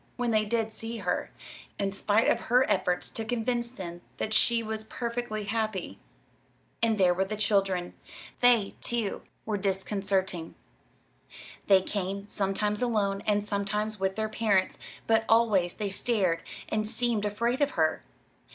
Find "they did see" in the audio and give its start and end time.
0.31-0.97